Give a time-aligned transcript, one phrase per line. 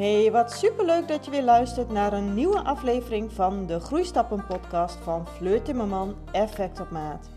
[0.00, 4.98] Hey, wat superleuk dat je weer luistert naar een nieuwe aflevering van de Groeistappen podcast
[5.02, 7.30] van Fleur Timmerman Effect op Maat.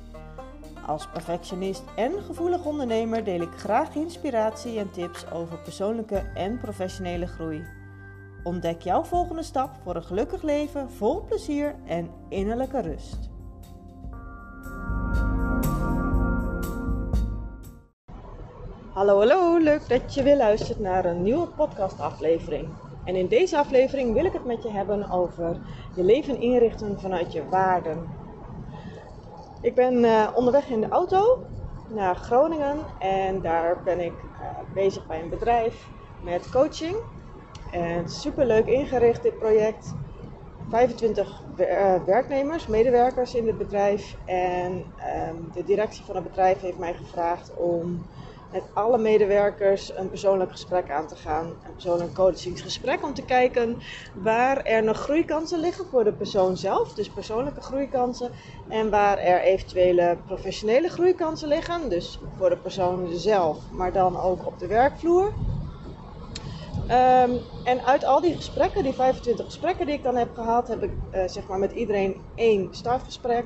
[0.86, 7.28] Als perfectionist en gevoelig ondernemer deel ik graag inspiratie en tips over persoonlijke en professionele
[7.28, 7.66] groei.
[8.44, 13.33] Ontdek jouw volgende stap voor een gelukkig leven vol plezier en innerlijke rust.
[18.94, 22.68] Hallo, hallo, leuk dat je weer luistert naar een nieuwe podcastaflevering.
[23.06, 25.58] En in deze aflevering wil ik het met je hebben over
[25.96, 28.10] je leven inrichten vanuit je waarden.
[29.62, 31.46] Ik ben uh, onderweg in de auto
[31.88, 35.88] naar Groningen en daar ben ik uh, bezig bij een bedrijf
[36.24, 36.96] met coaching.
[37.72, 39.94] En super leuk ingericht dit project.
[40.70, 44.18] 25 uh, werknemers, medewerkers in het bedrijf.
[44.26, 48.06] En ehm, de directie van het bedrijf heeft mij gevraagd om
[48.54, 51.46] met alle medewerkers een persoonlijk gesprek aan te gaan.
[51.46, 53.82] Een persoonlijk coachingsgesprek om te kijken
[54.14, 56.94] waar er nog groeikansen liggen voor de persoon zelf.
[56.94, 58.32] Dus persoonlijke groeikansen.
[58.70, 61.90] En waar er eventuele professionele groeikansen liggen.
[61.90, 65.32] Dus voor de persoon zelf, maar dan ook op de werkvloer.
[66.84, 70.84] Um, en uit al die gesprekken, die 25 gesprekken die ik dan heb gehad, heb
[70.84, 73.46] ik uh, zeg maar met iedereen één startgesprek.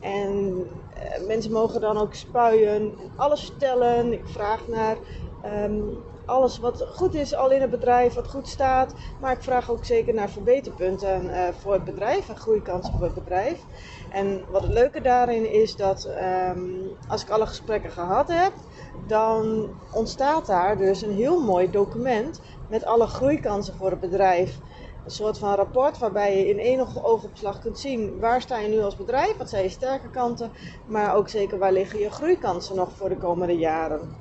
[0.00, 0.66] En
[1.20, 4.12] uh, mensen mogen dan ook spuien, alles vertellen.
[4.12, 4.98] Ik vraag naar
[5.44, 8.94] um, alles wat goed is al in het bedrijf, wat goed staat.
[9.20, 13.14] Maar ik vraag ook zeker naar verbeterpunten uh, voor het bedrijf en groeikansen voor het
[13.14, 13.64] bedrijf.
[14.10, 18.52] En wat het leuke daarin is dat um, als ik alle gesprekken gehad heb,
[19.06, 24.60] dan ontstaat daar dus een heel mooi document met alle groeikansen voor het bedrijf.
[25.06, 28.80] Een soort van rapport waarbij je in één oogopslag kunt zien waar sta je nu
[28.80, 30.52] als bedrijf, wat zijn je sterke kanten,
[30.86, 34.16] maar ook zeker waar liggen je groeikansen nog voor de komende jaren.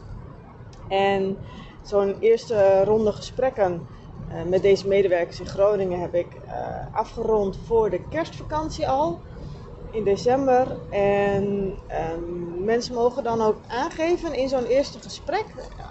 [0.88, 1.38] En
[1.81, 3.88] zo'n eerste ronde gesprekken
[4.31, 6.52] uh, met deze medewerkers in Groningen heb ik uh,
[6.91, 9.22] afgerond voor de kerstvakantie al
[9.95, 10.78] in december.
[10.89, 11.73] En
[12.13, 15.45] um, mensen mogen dan ook aangeven in zo'n eerste gesprek.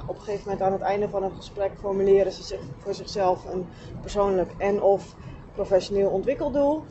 [0.06, 3.44] Op een gegeven moment aan het einde van een gesprek formuleren ze zich voor zichzelf
[3.44, 3.66] een
[4.00, 5.14] persoonlijk en of
[5.54, 6.82] professioneel ontwikkeldoel.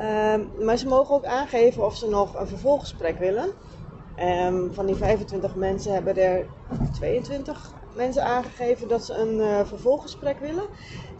[0.00, 3.50] Um, maar ze mogen ook aangeven of ze nog een vervolggesprek willen.
[4.20, 6.46] Um, van die 25 mensen hebben er
[6.92, 10.64] 22 mensen aangegeven dat ze een uh, vervolggesprek willen.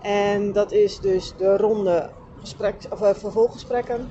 [0.03, 2.11] En dat is dus de ronde
[2.41, 4.09] gesprek, of, uh, vervolggesprekken.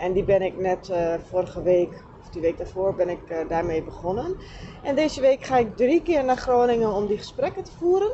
[0.00, 3.38] En die ben ik net uh, vorige week, of die week daarvoor, ben ik uh,
[3.48, 4.36] daarmee begonnen.
[4.82, 8.10] En deze week ga ik drie keer naar Groningen om die gesprekken te voeren.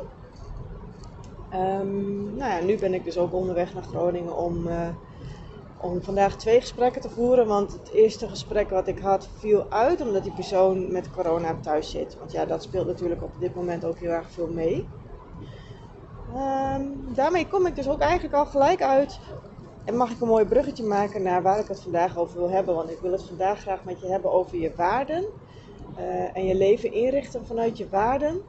[1.53, 4.87] Um, nou ja, nu ben ik dus ook onderweg naar Groningen om, uh,
[5.77, 7.47] om vandaag twee gesprekken te voeren.
[7.47, 11.91] Want het eerste gesprek wat ik had viel uit omdat die persoon met corona thuis
[11.91, 12.17] zit.
[12.17, 14.87] Want ja, dat speelt natuurlijk op dit moment ook heel erg veel mee.
[16.35, 19.19] Um, daarmee kom ik dus ook eigenlijk al gelijk uit
[19.87, 22.75] en mag ik een mooi bruggetje maken naar waar ik het vandaag over wil hebben.
[22.75, 25.25] Want ik wil het vandaag graag met je hebben over je waarden.
[25.97, 28.41] Uh, en je leven inrichten vanuit je waarden.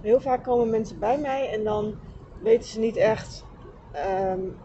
[0.00, 1.94] Heel vaak komen mensen bij mij en dan
[2.42, 3.44] weten ze niet echt.
[4.32, 4.56] Um,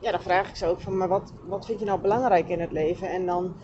[0.00, 2.60] ja, dan vraag ik ze ook van, maar wat, wat vind je nou belangrijk in
[2.60, 3.10] het leven?
[3.10, 3.54] En dan,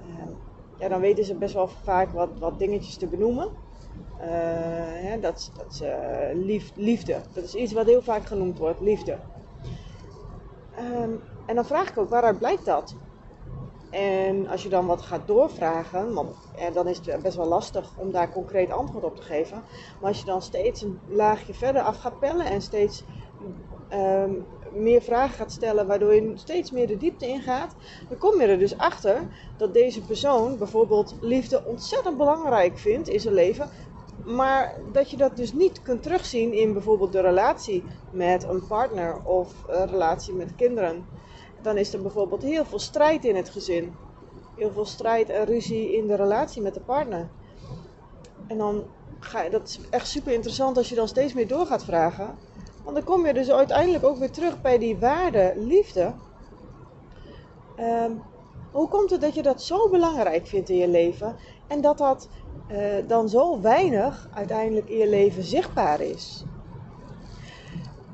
[0.00, 0.30] uh,
[0.78, 3.48] ja, dan weten ze best wel vaak wat, wat dingetjes te benoemen.
[4.20, 4.26] Uh,
[5.02, 5.82] hè, dat, dat is
[6.32, 7.20] lief, liefde.
[7.32, 9.18] Dat is iets wat heel vaak genoemd wordt, liefde.
[10.78, 12.96] Um, en dan vraag ik ook, waaruit blijkt dat?
[13.90, 17.96] En als je dan wat gaat doorvragen, want, en dan is het best wel lastig
[17.96, 19.64] om daar concreet antwoord op te geven.
[20.00, 23.04] Maar als je dan steeds een laagje verder af gaat pellen en steeds
[23.92, 27.74] um, meer vragen gaat stellen, waardoor je steeds meer de diepte ingaat,
[28.08, 33.20] dan kom je er dus achter dat deze persoon bijvoorbeeld liefde ontzettend belangrijk vindt in
[33.20, 33.70] zijn leven,
[34.24, 39.22] maar dat je dat dus niet kunt terugzien in bijvoorbeeld de relatie met een partner
[39.24, 41.06] of een relatie met kinderen.
[41.62, 43.94] Dan is er bijvoorbeeld heel veel strijd in het gezin.
[44.56, 47.28] Heel veel strijd en ruzie in de relatie met de partner.
[48.46, 48.84] En dan
[49.20, 52.38] ga je, dat is echt super interessant als je dan steeds meer door gaat vragen.
[52.84, 56.12] Want dan kom je dus uiteindelijk ook weer terug bij die waarde liefde.
[57.80, 58.22] Um,
[58.72, 61.36] hoe komt het dat je dat zo belangrijk vindt in je leven
[61.68, 62.28] en dat dat
[62.72, 66.44] uh, dan zo weinig uiteindelijk in je leven zichtbaar is?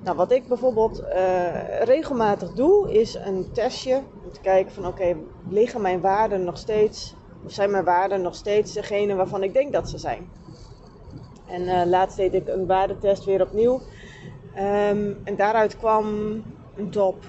[0.03, 5.17] Nou, wat ik bijvoorbeeld uh, regelmatig doe, is een testje om te kijken van oké,
[5.49, 7.15] liggen mijn waarden nog steeds,
[7.45, 10.29] of zijn mijn waarden nog steeds degene waarvan ik denk dat ze zijn?
[11.47, 13.81] En uh, laatst deed ik een waardetest weer opnieuw.
[14.59, 16.07] Um, en daaruit kwam
[16.77, 17.25] een top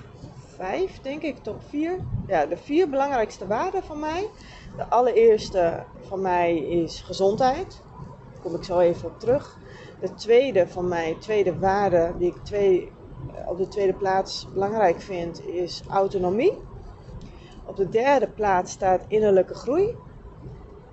[0.56, 2.00] 5, denk ik, top 4.
[2.28, 4.30] Ja, de vier belangrijkste waarden van mij.
[4.78, 7.82] De allereerste van mij is gezondheid.
[8.32, 9.58] Daar kom ik zo even op terug.
[10.02, 12.92] De tweede van mij, tweede waarde die ik twee
[13.48, 16.54] op de tweede plaats belangrijk vind is autonomie.
[17.66, 19.96] Op de derde plaats staat innerlijke groei.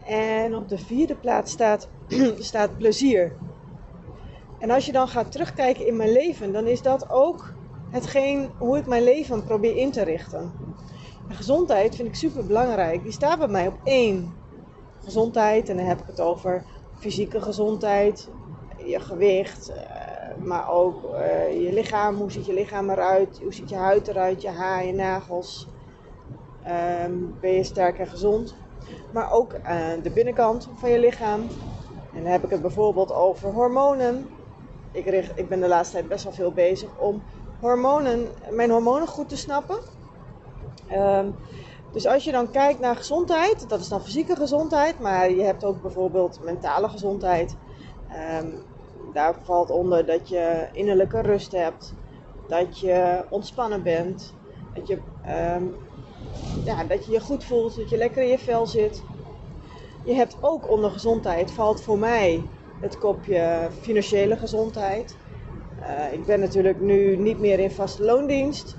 [0.06, 1.88] En op de vierde plaats staat,
[2.38, 3.32] staat plezier.
[4.58, 7.52] En als je dan gaat terugkijken in mijn leven, dan is dat ook
[7.92, 10.52] hetgeen hoe ik mijn leven probeer in te richten.
[11.28, 13.02] En gezondheid vind ik super belangrijk.
[13.02, 14.34] Die staat bij mij op één.
[15.04, 16.64] Gezondheid, en dan heb ik het over
[16.98, 18.28] fysieke gezondheid,
[18.76, 22.16] je gewicht, eh, maar ook uh, je lichaam.
[22.16, 23.40] Hoe ziet je lichaam eruit?
[23.42, 24.42] Hoe ziet je huid eruit?
[24.42, 25.68] Je haar, je nagels.
[27.04, 28.54] Um, ben je sterk en gezond?
[29.12, 31.40] Maar ook uh, de binnenkant van je lichaam.
[32.14, 34.28] En dan heb ik het bijvoorbeeld over hormonen.
[34.92, 37.22] Ik, richt, ik ben de laatste tijd best wel veel bezig om
[37.62, 39.78] hormonen, mijn hormonen goed te snappen.
[40.92, 41.34] Um,
[41.92, 45.64] dus als je dan kijkt naar gezondheid, dat is dan fysieke gezondheid, maar je hebt
[45.64, 47.56] ook bijvoorbeeld mentale gezondheid.
[48.40, 48.62] Um,
[49.12, 51.94] daar valt onder dat je innerlijke rust hebt,
[52.48, 54.34] dat je ontspannen bent,
[54.74, 54.98] dat je,
[55.56, 55.76] um,
[56.64, 59.02] ja, dat je je goed voelt, dat je lekker in je vel zit.
[60.04, 62.42] Je hebt ook onder gezondheid, valt voor mij
[62.80, 65.16] het kopje financiële gezondheid.
[65.82, 68.76] Uh, ik ben natuurlijk nu niet meer in vaste loondienst.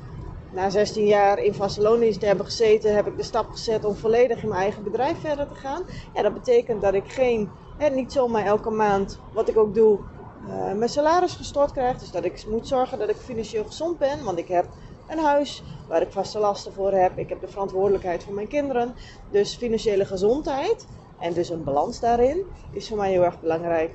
[0.52, 3.96] Na 16 jaar in vaste loondienst te hebben gezeten, heb ik de stap gezet om
[3.96, 5.84] volledig in mijn eigen bedrijf verder te gaan.
[6.14, 10.00] Ja, dat betekent dat ik geen, hè, niet zomaar elke maand, wat ik ook doe,
[10.48, 11.98] uh, mijn salaris gestort krijg.
[11.98, 14.24] Dus dat ik moet zorgen dat ik financieel gezond ben.
[14.24, 14.68] Want ik heb
[15.08, 17.18] een huis waar ik vaste lasten voor heb.
[17.18, 18.96] Ik heb de verantwoordelijkheid voor mijn kinderen.
[19.32, 20.88] Dus financiële gezondheid
[21.20, 23.92] en dus een balans daarin is voor mij heel erg belangrijk.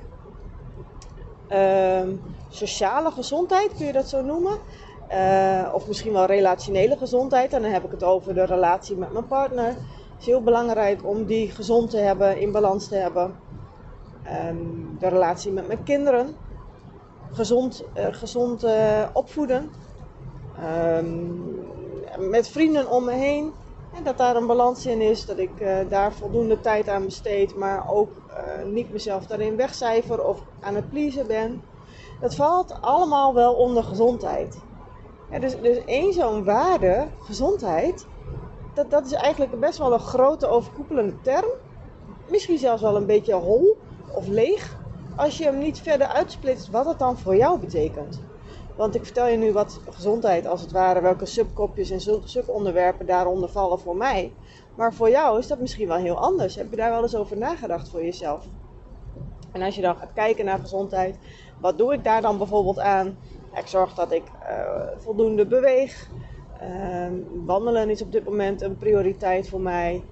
[1.51, 2.01] Uh,
[2.49, 4.57] sociale gezondheid, kun je dat zo noemen?
[5.11, 7.53] Uh, of misschien wel relationele gezondheid.
[7.53, 9.67] En dan heb ik het over de relatie met mijn partner.
[9.67, 13.35] Het is heel belangrijk om die gezond te hebben, in balans te hebben.
[14.99, 16.35] De relatie met mijn kinderen.
[17.31, 19.71] Gezond, uh, gezond uh, opvoeden.
[20.97, 21.67] Um,
[22.17, 23.53] met vrienden om me heen.
[23.95, 25.51] En dat daar een balans in is, dat ik
[25.89, 28.09] daar voldoende tijd aan besteed, maar ook
[28.65, 31.61] niet mezelf daarin wegcijfer of aan het pleasen ben.
[32.19, 34.57] Dat valt allemaal wel onder gezondheid.
[35.39, 38.07] Dus, dus één zo'n waarde, gezondheid,
[38.73, 41.49] dat, dat is eigenlijk best wel een grote overkoepelende term.
[42.27, 43.77] Misschien zelfs wel een beetje hol
[44.15, 44.77] of leeg,
[45.15, 48.21] als je hem niet verder uitsplitst wat het dan voor jou betekent.
[48.75, 53.49] Want ik vertel je nu wat gezondheid als het ware, welke subkopjes en subonderwerpen daaronder
[53.49, 54.33] vallen voor mij.
[54.79, 56.55] Maar voor jou is dat misschien wel heel anders.
[56.55, 58.45] Heb je daar wel eens over nagedacht voor jezelf?
[59.51, 61.17] En als je dan gaat kijken naar gezondheid,
[61.59, 63.17] wat doe ik daar dan bijvoorbeeld aan?
[63.55, 66.09] Ik zorg dat ik uh, voldoende beweeg.
[66.61, 67.07] Uh,
[67.45, 70.03] wandelen is op dit moment een prioriteit voor mij.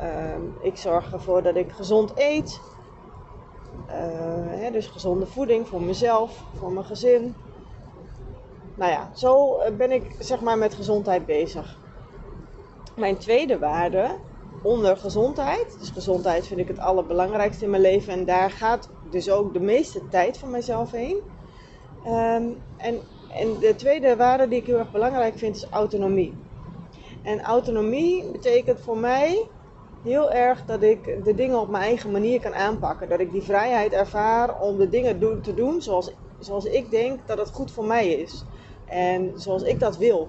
[0.00, 2.60] Uh, ik zorg ervoor dat ik gezond eet.
[3.86, 3.96] Eh,
[4.46, 7.34] hè, dus gezonde voeding voor mezelf, voor mijn gezin.
[8.74, 11.82] Nou ja, zo ben ik zeg maar met gezondheid bezig.
[12.96, 14.18] Mijn tweede waarde
[14.62, 15.76] onder gezondheid.
[15.78, 18.12] Dus gezondheid vind ik het allerbelangrijkste in mijn leven.
[18.12, 21.16] En daar gaat dus ook de meeste tijd van mezelf heen.
[22.06, 26.34] Um, en, en de tweede waarde die ik heel erg belangrijk vind is autonomie.
[27.22, 29.46] En autonomie betekent voor mij
[30.02, 33.08] heel erg dat ik de dingen op mijn eigen manier kan aanpakken.
[33.08, 37.38] Dat ik die vrijheid ervaar om de dingen te doen zoals, zoals ik denk dat
[37.38, 38.46] het goed voor mij is.
[38.84, 40.28] En zoals ik dat wil.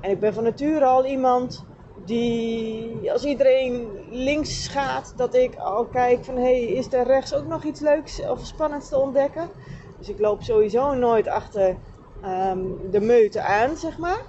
[0.00, 1.64] En ik ben van nature al iemand
[2.04, 7.34] die, als iedereen links gaat, dat ik al kijk van hé, hey, is er rechts
[7.34, 9.48] ook nog iets leuks of spannends te ontdekken?
[9.98, 11.76] Dus ik loop sowieso nooit achter
[12.24, 14.20] um, de meute aan, zeg maar.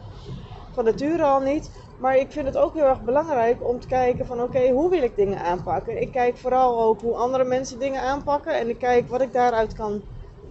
[0.74, 1.72] Van nature al niet.
[2.00, 5.02] Maar ik vind het ook heel erg belangrijk om te kijken van oké, hoe wil
[5.02, 6.02] ik dingen aanpakken?
[6.02, 8.54] Ik kijk vooral ook hoe andere mensen dingen aanpakken.
[8.54, 10.02] En ik kijk wat ik daaruit kan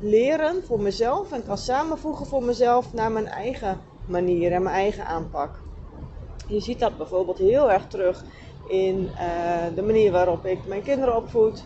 [0.01, 1.33] leren voor mezelf.
[1.33, 5.51] En kan samenvoegen voor mezelf naar mijn eigen manier en mijn eigen aanpak.
[6.47, 8.25] Je ziet dat bijvoorbeeld heel erg terug
[8.69, 11.65] in uh, de manier waarop ik mijn kinderen opvoed.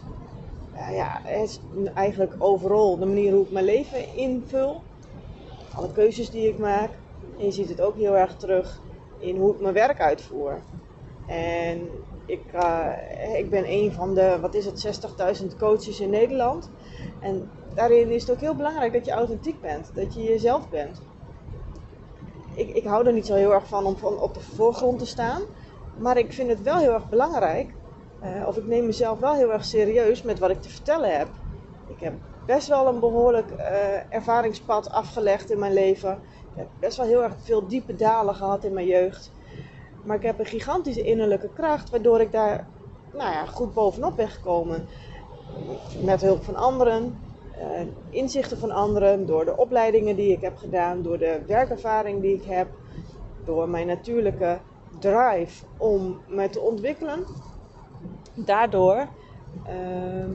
[0.90, 1.20] Ja,
[1.94, 4.82] eigenlijk overal de manier hoe ik mijn leven invul.
[5.74, 6.90] Alle keuzes die ik maak.
[7.38, 8.80] En je ziet het ook heel erg terug
[9.18, 10.60] in hoe ik mijn werk uitvoer.
[11.26, 11.88] En
[12.26, 12.88] ik, uh,
[13.36, 15.04] ik ben een van de, wat is het,
[15.42, 16.70] 60.000 coaches in Nederland.
[17.20, 19.90] En daarin is het ook heel belangrijk dat je authentiek bent.
[19.94, 21.02] Dat je jezelf bent
[22.54, 25.42] ik, ik hou er niet zo heel erg van om op de voorgrond te staan.
[25.98, 27.74] Maar ik vind het wel heel erg belangrijk.
[28.22, 31.28] Uh, of ik neem mezelf wel heel erg serieus met wat ik te vertellen heb.
[31.88, 32.14] Ik heb
[32.46, 36.12] best wel een behoorlijk uh, ervaringspad afgelegd in mijn leven.
[36.52, 39.30] Ik heb best wel heel erg veel diepe dalen gehad in mijn jeugd.
[40.04, 42.66] Maar ik heb een gigantische innerlijke kracht, waardoor ik daar
[43.12, 44.86] nou ja, goed bovenop ben gekomen.
[46.02, 47.18] Met hulp van anderen.
[47.58, 47.80] Uh,
[48.10, 52.44] inzichten van anderen, door de opleidingen die ik heb gedaan, door de werkervaring die ik
[52.44, 52.68] heb,
[53.44, 54.58] door mijn natuurlijke
[54.98, 57.24] drive om me te ontwikkelen.
[58.34, 59.08] Daardoor,
[59.68, 60.26] uh,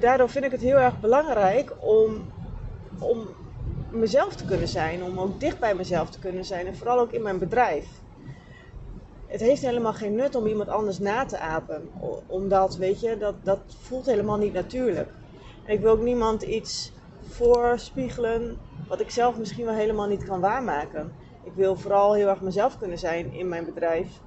[0.00, 2.32] daardoor vind ik het heel erg belangrijk om,
[2.98, 3.28] om
[3.90, 7.12] mezelf te kunnen zijn, om ook dicht bij mezelf te kunnen zijn en vooral ook
[7.12, 7.99] in mijn bedrijf.
[9.30, 11.88] Het heeft helemaal geen nut om iemand anders na te apen,
[12.26, 15.10] omdat, weet je, dat, dat voelt helemaal niet natuurlijk.
[15.64, 18.58] En ik wil ook niemand iets voorspiegelen
[18.88, 21.12] wat ik zelf misschien wel helemaal niet kan waarmaken.
[21.44, 24.20] Ik wil vooral heel erg mezelf kunnen zijn in mijn bedrijf.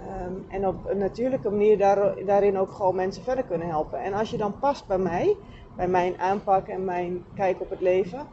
[0.00, 3.98] Ehm, en op een natuurlijke manier daar, daarin ook gewoon mensen verder kunnen helpen.
[4.02, 5.36] En als je dan past bij mij,
[5.76, 8.26] bij mijn aanpak en mijn kijk op het leven,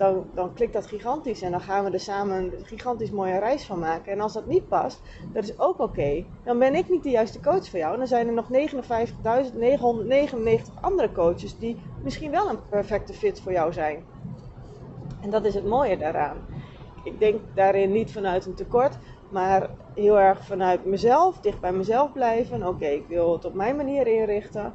[0.00, 1.42] dan, dan klikt dat gigantisch.
[1.42, 4.12] En dan gaan we er samen een gigantisch mooie reis van maken.
[4.12, 5.00] En als dat niet past,
[5.32, 6.24] dat is ook oké.
[6.44, 7.92] Dan ben ik niet de juiste coach voor jou.
[7.92, 8.50] En dan zijn er nog 59.999
[10.80, 14.04] andere coaches die misschien wel een perfecte fit voor jou zijn.
[15.20, 16.36] En dat is het mooie daaraan.
[17.04, 18.98] Ik denk daarin niet vanuit een tekort,
[19.30, 22.66] maar heel erg vanuit mezelf, dicht bij mezelf blijven.
[22.66, 24.72] Oké, ik wil het op mijn manier inrichten.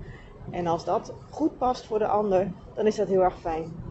[0.51, 3.84] En als dat goed past voor de ander, dan is dat heel erg fijn.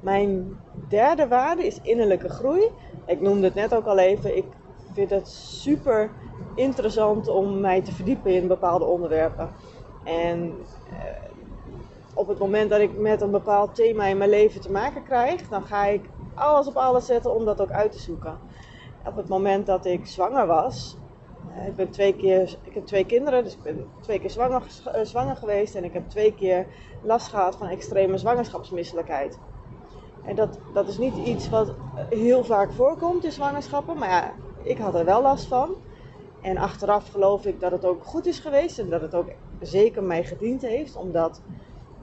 [0.00, 2.68] Mijn derde waarde is innerlijke groei.
[3.06, 4.36] Ik noemde het net ook al even.
[4.36, 4.46] Ik
[4.92, 6.10] vind het super
[6.54, 9.50] interessant om mij te verdiepen in bepaalde onderwerpen.
[10.04, 10.54] En
[10.90, 11.30] eh,
[12.14, 15.48] op het moment dat ik met een bepaald thema in mijn leven te maken krijg,
[15.48, 18.38] dan ga ik alles op alles zetten om dat ook uit te zoeken.
[19.06, 20.96] Op het moment dat ik zwanger was,
[21.54, 24.62] eh, ik, ben twee keer, ik heb twee kinderen, dus ik ben twee keer zwanger,
[24.92, 26.66] eh, zwanger geweest en ik heb twee keer
[27.02, 29.38] last gehad van extreme zwangerschapsmisselijkheid.
[30.30, 31.74] En dat, dat is niet iets wat
[32.08, 33.98] heel vaak voorkomt in zwangerschappen.
[33.98, 34.32] Maar ja,
[34.62, 35.70] ik had er wel last van.
[36.40, 38.78] En achteraf geloof ik dat het ook goed is geweest.
[38.78, 39.28] En dat het ook
[39.60, 40.96] zeker mij gediend heeft.
[40.96, 41.42] Omdat,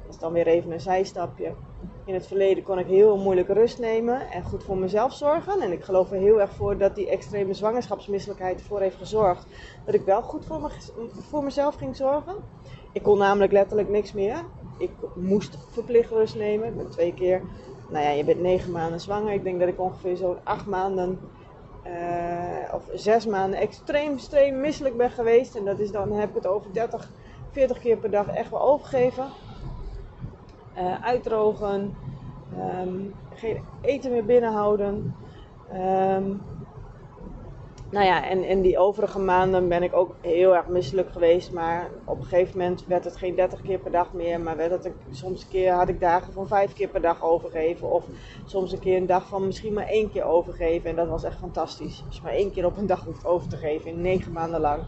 [0.03, 1.53] dat is dan weer even een zijstapje.
[2.05, 5.62] In het verleden kon ik heel moeilijk rust nemen en goed voor mezelf zorgen.
[5.62, 9.48] En ik geloof er heel erg voor dat die extreme zwangerschapsmisselijkheid ervoor heeft gezorgd
[9.86, 10.69] dat ik wel goed voor, me,
[11.29, 12.36] voor mezelf ging zorgen.
[12.91, 14.46] Ik kon namelijk letterlijk niks meer.
[14.77, 16.67] Ik moest verplicht rust nemen.
[16.67, 17.41] Ik ben twee keer
[17.89, 19.34] nou ja, je bent negen maanden zwanger.
[19.34, 21.20] Ik denk dat ik ongeveer zo'n acht maanden
[21.88, 25.56] uh, of zes maanden extreem, extreem misselijk ben geweest.
[25.56, 27.10] En dat is dan, heb ik het over 30,
[27.51, 29.25] 40 keer per dag echt wel overgeven.
[30.77, 31.96] Uh, uitdrogen,
[32.79, 35.15] um, geen eten meer binnenhouden.
[35.74, 36.41] Um,
[37.89, 41.51] nou ja, en in die overige maanden ben ik ook heel erg misselijk geweest.
[41.51, 44.39] Maar op een gegeven moment werd het geen 30 keer per dag meer.
[44.39, 47.91] Maar werd het, soms een keer had ik dagen van vijf keer per dag overgeven.
[47.91, 48.03] Of
[48.46, 50.89] soms een keer een dag van misschien maar één keer overgeven.
[50.89, 52.03] En dat was echt fantastisch.
[52.08, 54.60] Als je maar één keer op een dag hoeft over te geven in negen maanden
[54.60, 54.84] lang.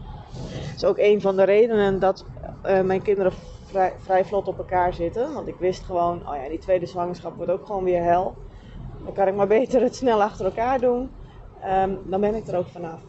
[0.52, 2.24] Dat is ook een van de redenen dat
[2.66, 3.32] uh, mijn kinderen
[3.64, 5.34] vrij, vrij vlot op elkaar zitten.
[5.34, 8.34] Want ik wist gewoon, oh ja, die tweede zwangerschap wordt ook gewoon weer hel.
[9.04, 11.10] Dan kan ik maar beter het snel achter elkaar doen.
[11.66, 13.00] Um, dan ben ik er ook vanaf.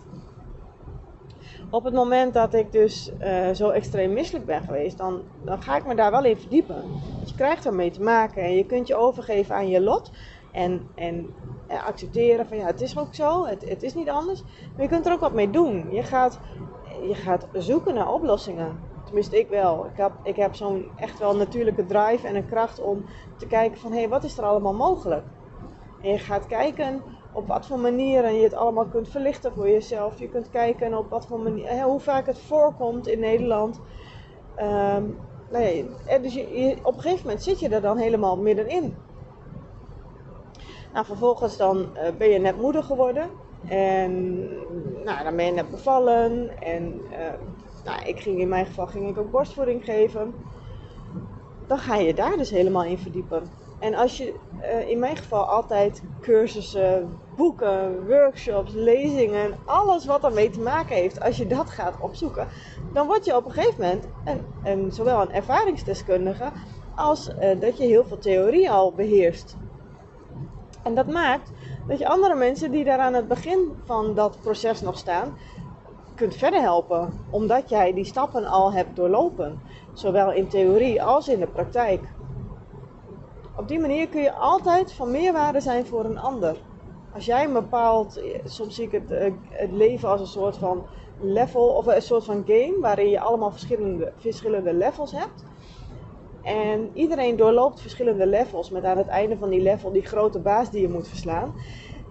[1.70, 5.78] Op het moment dat ik dus uh, zo extreem misselijk ben geweest, dan, dan ga
[5.78, 6.84] ik me daar wel in verdiepen.
[7.26, 10.12] Je krijgt ermee te maken en je kunt je overgeven aan je lot.
[10.52, 11.34] En, en
[11.70, 14.44] uh, accepteren van ja, het is ook zo, het, het is niet anders.
[14.44, 15.88] Maar je kunt er ook wat mee doen.
[15.92, 16.40] Je gaat,
[17.08, 18.80] je gaat zoeken naar oplossingen.
[19.06, 19.86] Tenminste, ik wel.
[19.86, 23.06] Ik heb, ik heb zo'n echt wel natuurlijke drive en een kracht om
[23.38, 25.26] te kijken van hé, hey, wat is er allemaal mogelijk?
[26.02, 27.02] En je gaat kijken
[27.34, 30.20] op wat voor manieren je het allemaal kunt verlichten voor jezelf.
[30.20, 33.80] Je kunt kijken op wat voor manier, hoe vaak het voorkomt in Nederland.
[34.60, 35.18] Um,
[35.52, 35.86] nou
[36.22, 38.96] dus je, op een gegeven moment zit je er dan helemaal middenin.
[40.94, 43.30] Nou, vervolgens dan uh, ben je net moeder geworden.
[43.68, 44.40] En
[45.04, 46.62] nou, dan ben je net bevallen.
[46.62, 47.18] En uh,
[47.86, 50.34] nou, ik ging in mijn geval ging ik ook borstvoeding geven.
[51.68, 53.44] Dan ga je daar dus helemaal in verdiepen.
[53.80, 60.50] En als je uh, in mijn geval altijd cursussen, boeken, workshops, lezingen, alles wat ermee
[60.50, 62.48] te maken heeft, als je dat gaat opzoeken,
[62.94, 64.08] dan word je op een gegeven moment
[64.64, 66.52] een, zowel een ervaringsdeskundige
[66.96, 69.56] als uh, dat je heel veel theorie al beheerst.
[70.84, 71.52] En dat maakt
[71.88, 75.38] dat je andere mensen die daar aan het begin van dat proces nog staan,
[76.16, 79.62] kunt verder helpen, omdat jij die stappen al hebt doorlopen,
[79.94, 82.02] zowel in theorie als in de praktijk.
[83.56, 86.62] Op die manier kun je altijd van meerwaarde zijn voor een ander.
[87.14, 90.88] Als jij een bepaald, soms zie ik het, eh, het leven als een soort van
[91.20, 95.46] level of een soort van game waarin je allemaal verschillende, verschillende levels hebt.
[96.42, 100.72] En iedereen doorloopt verschillende levels met aan het einde van die level die grote baas
[100.72, 101.54] die je moet verslaan.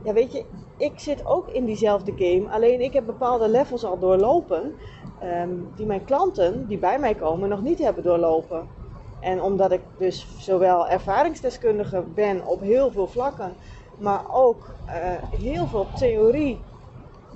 [0.03, 0.45] Ja, weet je,
[0.77, 2.51] ik zit ook in diezelfde game.
[2.51, 4.79] Alleen ik heb bepaalde levels al doorlopen.
[5.19, 8.80] ehm, die mijn klanten die bij mij komen nog niet hebben doorlopen.
[9.21, 13.53] En omdat ik dus zowel ervaringsdeskundige ben op heel veel vlakken.
[13.99, 14.95] Maar ook eh,
[15.41, 16.61] heel veel theorie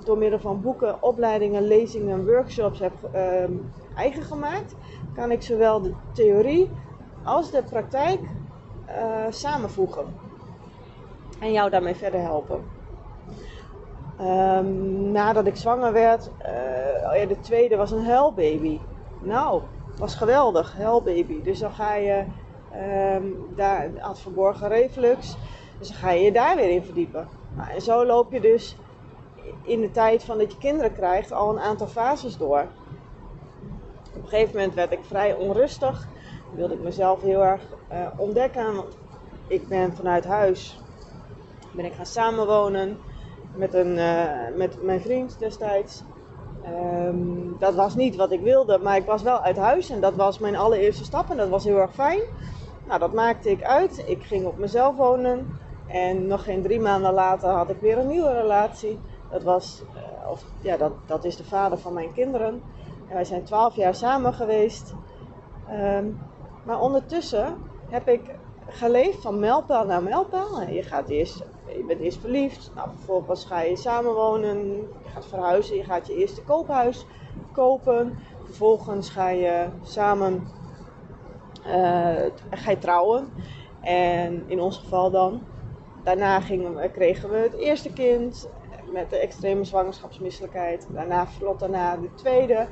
[0.03, 3.51] door middel van boeken, opleidingen, lezingen, workshops heb ehm,
[3.95, 4.75] eigen gemaakt.
[5.15, 6.69] Kan ik zowel de theorie
[7.23, 8.19] als de praktijk
[8.85, 10.05] eh, samenvoegen.
[11.39, 12.63] En jou daarmee verder helpen.
[14.17, 18.79] Ehm, nadat ik zwanger werd, eh, oh de tweede was een huilbaby.
[19.21, 19.61] Nou,
[19.97, 21.41] was geweldig, huilbaby.
[21.41, 22.25] Dus dan ga je
[22.71, 23.23] ehm,
[23.55, 25.37] daar had verborgen reflux.
[25.79, 27.27] Dus dan ga je je daar weer in verdiepen.
[27.55, 28.77] Nou, en zo loop je dus
[29.61, 32.67] in de tijd van dat je kinderen krijgt al een aantal fases door.
[34.15, 36.07] Op een gegeven moment werd ik vrij onrustig.
[36.55, 38.83] Wilde ik mezelf heel erg eh, ontdekken.
[39.47, 40.79] Ik ben vanuit huis
[41.75, 42.97] ben ik gaan samenwonen
[43.55, 46.03] met, een, eh, met mijn vriend destijds.
[46.65, 47.17] Ehm,
[47.59, 50.39] dat was niet wat ik wilde, maar ik was wel uit huis en dat was
[50.39, 52.19] mijn allereerste stap en dat was heel erg fijn.
[52.87, 54.03] Nou, dat maakte ik uit.
[54.07, 55.47] Ik ging op mezelf wonen
[55.87, 58.99] en nog geen drie maanden later had ik weer een nieuwe relatie.
[59.31, 62.61] Dat, was, eh, of, ja, dat, dat is de vader van mijn kinderen.
[63.07, 64.93] En wij zijn twaalf jaar samen geweest.
[65.69, 66.05] Ehm,
[66.63, 67.57] maar ondertussen
[67.89, 68.21] heb ik
[68.67, 70.61] geleefd van mijlpaal naar mijlpaal.
[70.61, 71.43] Je, gaat eerst,
[71.77, 76.15] je bent eerst verliefd, nou, vervolgens ga je samenwonen, je gaat verhuizen, je gaat je
[76.15, 77.05] eerste koophuis
[77.51, 78.17] kopen.
[78.43, 80.47] Vervolgens ga je samen
[81.65, 83.27] eh, ga je trouwen.
[83.81, 85.41] En in ons geval dan.
[86.03, 88.49] Daarna gingen kregen we het eerste kind
[88.91, 90.87] met de extreme zwangerschapsmisselijkheid.
[90.89, 92.67] Daarna vlot daarna de tweede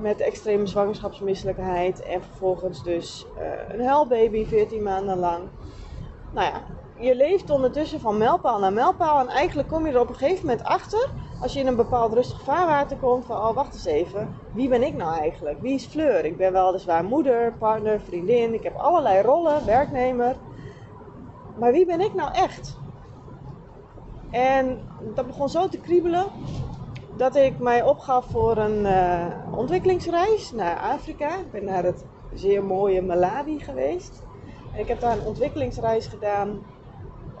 [0.00, 2.02] met de extreme zwangerschapsmisselijkheid.
[2.02, 5.42] En vervolgens dus uh, een huilbaby 14 maanden lang.
[6.32, 6.62] Nou ja,
[7.02, 9.20] je leeft ondertussen van mijlpaal naar mijlpaal.
[9.20, 11.08] En eigenlijk kom je er op een gegeven moment achter,
[11.40, 14.82] als je in een bepaald rustig vaarwater komt, van oh wacht eens even, wie ben
[14.82, 15.60] ik nou eigenlijk?
[15.60, 16.24] Wie is Fleur?
[16.24, 20.36] Ik ben weliswaar moeder, partner, vriendin, ik heb allerlei rollen, werknemer.
[21.58, 22.78] Maar wie ben ik nou echt?
[24.30, 24.80] En
[25.14, 26.26] dat begon zo te kriebelen
[27.16, 31.36] dat ik mij opgaf voor een uh, ontwikkelingsreis naar Afrika.
[31.36, 34.22] Ik ben naar het zeer mooie Malawi geweest.
[34.72, 36.60] En ik heb daar een ontwikkelingsreis gedaan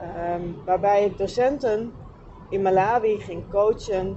[0.02, 1.92] um, waarbij ik docenten
[2.48, 4.16] in Malawi ging coachen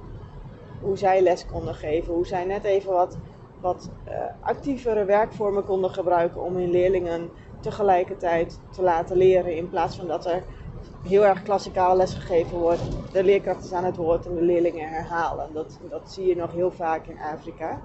[0.80, 2.14] hoe zij les konden geven.
[2.14, 3.18] Hoe zij net even wat,
[3.60, 9.56] wat uh, actievere werkvormen konden gebruiken om hun leerlingen tegelijkertijd te laten leren.
[9.56, 10.42] In plaats van dat er
[11.02, 12.82] heel erg klassikaal lesgegeven wordt.
[13.12, 15.52] De leerkracht is aan het woord en de leerlingen herhalen.
[15.52, 17.80] Dat, dat zie je nog heel vaak in Afrika.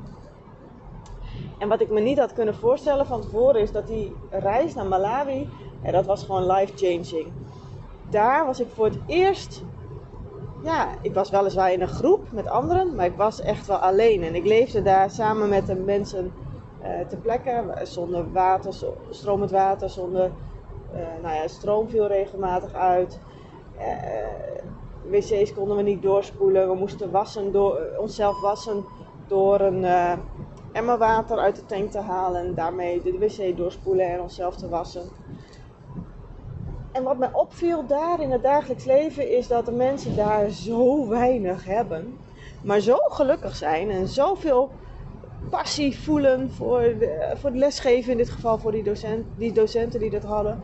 [1.57, 4.85] En wat ik me niet had kunnen voorstellen van tevoren is dat die reis naar
[4.85, 5.49] Malawi,
[5.91, 7.31] dat was gewoon life-changing.
[8.11, 9.63] Daar was ik voor het eerst,
[10.63, 14.23] ja, ik was weliswaar in een groep met anderen, maar ik was echt wel alleen.
[14.23, 16.33] En ik leefde daar samen met de mensen
[16.83, 18.73] uh, ter plekke, zonder water,
[19.09, 20.31] stromend water, zonder
[20.93, 23.19] uh, nou ja, stroom viel regelmatig uit.
[23.77, 26.67] Uh, wc's konden we niet doorspoelen.
[26.69, 28.83] We moesten wassen door, onszelf wassen
[29.27, 29.85] door een
[30.71, 32.41] emmer water uit de tank te halen.
[32.41, 35.20] En daarmee de wc doorspoelen en onszelf te wassen.
[36.91, 41.07] En wat mij opviel daar in het dagelijks leven is dat de mensen daar zo
[41.07, 42.17] weinig hebben.
[42.63, 44.69] Maar zo gelukkig zijn en zoveel
[45.49, 46.83] passie voelen voor,
[47.33, 50.63] voor het lesgeven, in dit geval voor die, docent, die docenten die dat hadden.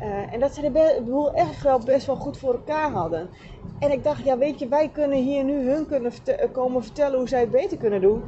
[0.00, 3.30] Uh, en dat ze de boel echt wel best wel goed voor elkaar hadden.
[3.78, 6.12] En ik dacht, ja weet je, wij kunnen hier nu hun kunnen
[6.52, 8.22] komen vertellen hoe zij het beter kunnen doen.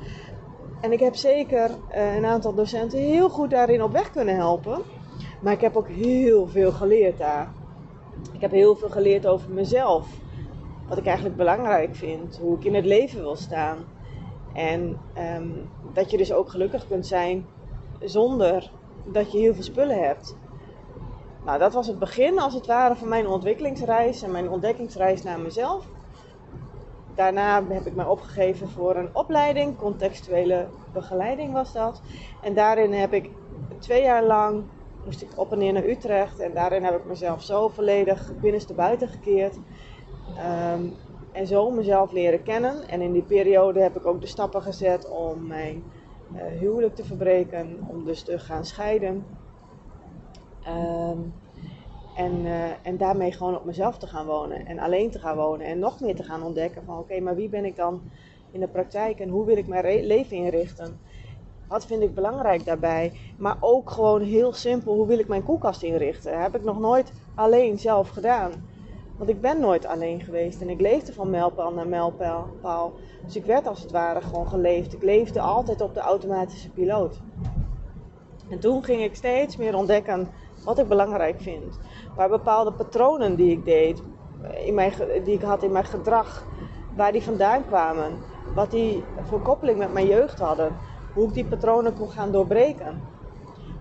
[0.81, 4.83] En ik heb zeker uh, een aantal docenten heel goed daarin op weg kunnen helpen.
[5.41, 7.53] Maar ik heb ook heel veel geleerd daar.
[8.33, 10.07] Ik heb heel veel geleerd over mezelf.
[10.89, 12.39] Wat ik eigenlijk belangrijk vind.
[12.43, 13.79] Hoe ik in het leven wil staan.
[14.53, 14.99] En
[15.37, 17.47] um, dat je dus ook gelukkig kunt zijn
[18.01, 18.71] zonder
[19.05, 20.37] dat je heel veel spullen hebt.
[21.45, 25.41] Nou, dat was het begin als het ware van mijn ontwikkelingsreis en mijn ontdekkingsreis naar
[25.41, 25.87] mezelf.
[27.15, 32.03] Daarna heb ik mij opgegeven voor een opleiding, contextuele begeleiding was dat.
[32.43, 33.31] En daarin heb ik
[33.79, 34.63] twee jaar lang,
[35.05, 36.39] moest ik op en neer naar Utrecht.
[36.39, 39.59] En daarin heb ik mezelf zo volledig binnenste buiten gekeerd.
[40.75, 40.95] Um,
[41.33, 42.89] en zo mezelf leren kennen.
[42.89, 45.83] En in die periode heb ik ook de stappen gezet om mijn
[46.35, 49.25] uh, huwelijk te verbreken, om dus te gaan scheiden.
[50.69, 51.33] Um,
[52.15, 55.67] en, uh, en daarmee gewoon op mezelf te gaan wonen en alleen te gaan wonen
[55.67, 58.01] en nog meer te gaan ontdekken van oké, maar wie ben ik dan
[58.51, 61.01] in de praktijk en hoe wil ik mijn leven inrichten?
[61.69, 63.13] Wat vind ik belangrijk daarbij?
[63.39, 66.43] Maar ook gewoon heel simpel, hoe wil ik mijn koelkast inrichten?
[66.43, 68.53] Heb ik nog nooit alleen zelf gedaan.
[69.17, 72.93] Want ik ben nooit alleen geweest en ik leefde van mijlpaal naar mijlpaal.
[73.25, 74.93] Dus ik werd als het ware gewoon geleefd.
[74.93, 77.21] Ik leefde altijd op de automatische piloot.
[78.49, 80.29] En toen ging ik steeds meer ontdekken
[80.65, 81.79] wat ik belangrijk vind.
[82.15, 84.03] Waar bepaalde patronen die ik deed,
[84.65, 84.93] in mijn,
[85.25, 86.45] die ik had in mijn gedrag,
[86.97, 88.13] waar die vandaan kwamen.
[88.55, 90.77] Wat die voor koppeling met mijn jeugd hadden.
[91.19, 93.01] Hoe ik die patronen kon gaan doorbreken.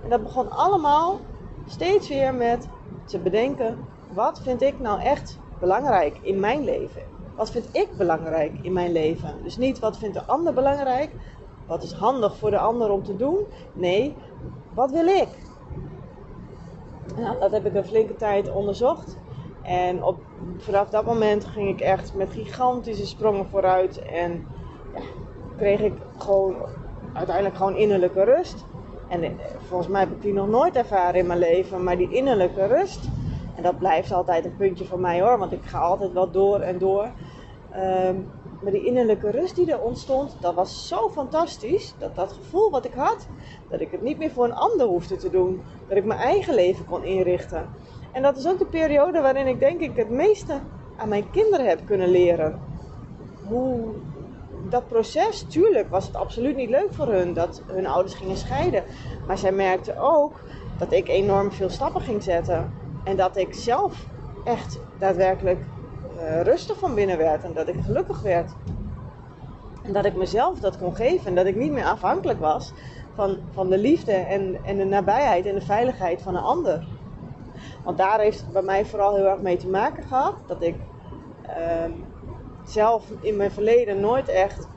[0.04, 1.20] En dat begon allemaal
[1.68, 2.68] steeds weer met
[3.06, 3.78] te bedenken:
[4.14, 7.02] wat vind ik nou echt belangrijk in mijn leven?
[7.36, 9.36] Wat vind ik belangrijk in mijn leven?
[9.44, 11.10] Dus niet wat vindt de ander belangrijk,
[11.68, 13.40] wat is handig voor de ander om te doen.
[13.74, 14.16] Nee,
[14.74, 15.30] wat wil ik?
[17.16, 19.18] Nou, dat heb ik een flinke tijd onderzocht.
[19.62, 20.20] En op,
[20.58, 24.02] vanaf dat moment ging ik echt met gigantische sprongen vooruit.
[24.02, 24.48] En
[24.94, 25.02] ja,
[25.58, 26.56] kreeg ik gewoon
[27.14, 28.66] uiteindelijk gewoon innerlijke rust.
[29.08, 29.30] En eh,
[29.68, 31.84] volgens mij heb ik die nog nooit ervaren in mijn leven.
[31.84, 33.00] Maar die innerlijke rust.
[33.56, 35.38] En dat blijft altijd een puntje voor mij hoor.
[35.38, 37.10] Want ik ga altijd wel door en door.
[37.76, 38.30] Um,
[38.62, 41.94] maar die innerlijke rust die er ontstond, dat was zo fantastisch.
[41.98, 43.28] Dat dat gevoel wat ik had,
[43.70, 45.62] dat ik het niet meer voor een ander hoefde te doen.
[45.88, 47.70] Dat ik mijn eigen leven kon inrichten.
[48.12, 50.60] En dat is ook de periode waarin ik denk ik het meeste
[50.98, 52.60] aan mijn kinderen heb kunnen leren.
[53.48, 53.94] Hoe
[54.70, 58.84] dat proces, tuurlijk was het absoluut niet leuk voor hun dat hun ouders gingen scheiden.
[59.28, 60.40] Maar zij merkten ook
[60.78, 62.72] dat ik enorm veel stappen ging zetten.
[63.04, 64.06] En dat ik zelf
[64.44, 65.60] echt daadwerkelijk
[66.18, 68.52] uh, rustig van binnen werd en dat ik gelukkig werd.
[69.84, 72.74] En dat ik mezelf dat kon geven en dat ik niet meer afhankelijk was
[73.16, 76.88] van, van de liefde en, en de nabijheid en de veiligheid van een ander.
[77.84, 80.76] Want daar heeft het bij mij vooral heel erg mee te maken gehad dat ik
[81.48, 81.84] uh,
[82.68, 84.68] zelf in mijn verleden nooit echt,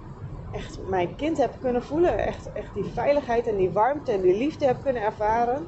[0.53, 2.19] echt mijn kind heb kunnen voelen.
[2.19, 5.67] Echt, echt die veiligheid en die warmte en die liefde heb kunnen ervaren.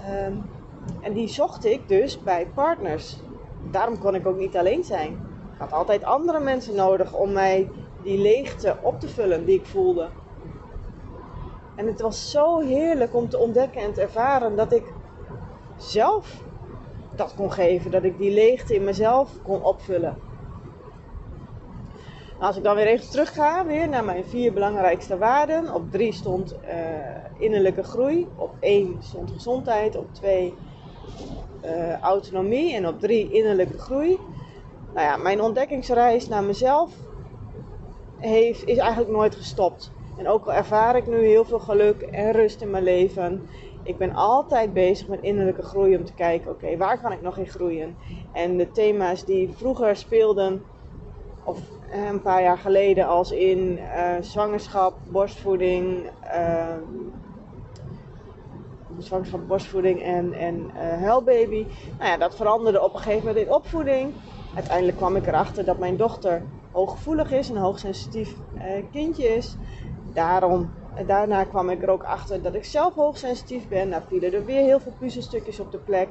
[0.00, 0.26] Uh,
[1.00, 3.20] en die zocht ik dus bij partners
[3.70, 5.12] daarom kon ik ook niet alleen zijn.
[5.52, 7.70] Ik had altijd andere mensen nodig om mij
[8.02, 10.08] die leegte op te vullen die ik voelde.
[11.74, 14.92] En het was zo heerlijk om te ontdekken en te ervaren dat ik
[15.76, 16.42] zelf
[17.14, 17.90] dat kon geven.
[17.90, 20.16] Dat ik die leegte in mezelf kon opvullen.
[22.42, 25.74] Nou, als ik dan weer even terug ga, weer naar mijn vier belangrijkste waarden.
[25.74, 26.68] Op drie stond uh,
[27.38, 28.28] innerlijke groei.
[28.36, 29.96] Op één stond gezondheid.
[29.96, 30.54] Op twee
[31.64, 34.18] uh, autonomie en op drie innerlijke groei.
[34.94, 36.92] Nou ja, mijn ontdekkingsreis naar mezelf
[38.18, 39.92] heeft, is eigenlijk nooit gestopt.
[40.16, 43.48] En ook al ervaar ik nu heel veel geluk en rust in mijn leven,
[43.82, 47.38] ik ben altijd bezig met innerlijke groei om te kijken, oké, waar kan ik nog
[47.38, 47.96] in groeien?
[48.32, 50.62] En de thema's die vroeger speelden,
[51.44, 51.58] of
[51.90, 56.74] eh, een paar jaar geleden, als in uh, zwangerschap, borstvoeding, uh,
[58.98, 61.66] zwangerschap, borstvoeding en, en uh, huilbaby.
[61.98, 64.12] Nou ja, dat veranderde op een gegeven moment in opvoeding.
[64.54, 68.34] Uiteindelijk kwam ik erachter dat mijn dochter hooggevoelig is, een hoogsensitief
[68.90, 69.56] kindje is.
[70.12, 70.70] Daarom,
[71.06, 73.88] daarna kwam ik er ook achter dat ik zelf hoogsensitief ben.
[73.88, 76.08] Nou vielen er weer heel veel puzzelstukjes op de plek.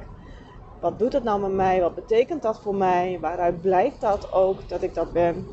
[0.82, 1.80] Wat doet het nou met mij?
[1.80, 3.18] Wat betekent dat voor mij?
[3.20, 5.46] Waaruit blijkt dat ook dat ik dat ben?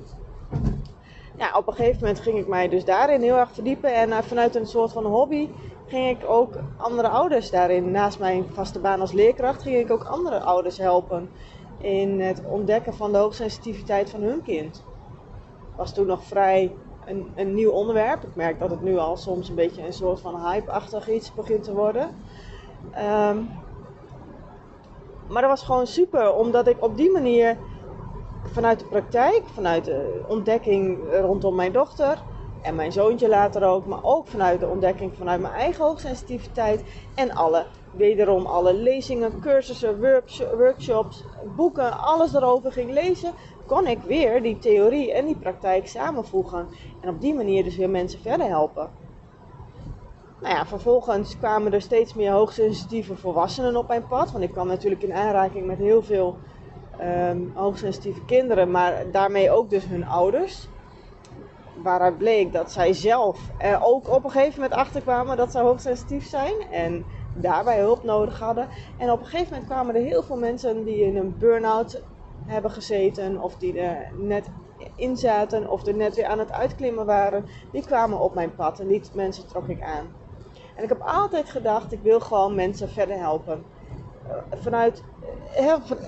[1.37, 3.93] Ja, op een gegeven moment ging ik mij dus daarin heel erg verdiepen.
[3.93, 5.49] En vanuit een soort van hobby
[5.85, 7.91] ging ik ook andere ouders daarin.
[7.91, 11.29] Naast mijn vaste baan als leerkracht ging ik ook andere ouders helpen
[11.77, 14.83] in het ontdekken van de hoogsensitiviteit van hun kind.
[15.75, 18.23] Was toen nog vrij een, een nieuw onderwerp.
[18.23, 21.63] Ik merk dat het nu al soms een beetje een soort van hype-achtig iets begint
[21.63, 22.15] te worden.
[22.97, 23.49] Um,
[25.29, 27.57] maar dat was gewoon super, omdat ik op die manier
[28.51, 32.17] vanuit de praktijk, vanuit de ontdekking rondom mijn dochter,
[32.61, 36.83] en mijn zoontje later ook, maar ook vanuit de ontdekking vanuit mijn eigen hoogsensitiviteit
[37.15, 39.99] en alle, wederom alle lezingen, cursussen,
[40.57, 41.23] workshops,
[41.55, 43.33] boeken, alles erover ging lezen,
[43.65, 46.67] kon ik weer die theorie en die praktijk samenvoegen
[47.01, 48.89] en op die manier dus weer mensen verder helpen.
[50.41, 54.67] Nou ja, vervolgens kwamen er steeds meer hoogsensitieve volwassenen op mijn pad, want ik kwam
[54.67, 56.37] natuurlijk in aanraking met heel veel
[57.01, 60.67] um, hoogsensitieve kinderen, maar daarmee ook dus hun ouders
[61.83, 65.59] waaruit bleek dat zij zelf er ook op een gegeven moment achter kwamen dat ze
[65.59, 68.67] hoogsensitief zijn en daarbij hulp nodig hadden.
[68.97, 72.01] En op een gegeven moment kwamen er heel veel mensen die in een burn-out
[72.45, 74.49] hebben gezeten of die er net
[74.95, 78.79] in zaten of er net weer aan het uitklimmen waren, die kwamen op mijn pad
[78.79, 80.18] en die mensen trok ik aan.
[80.79, 83.63] En ik heb altijd gedacht, ik wil gewoon mensen verder helpen.
[84.27, 85.03] Eh, vanuit,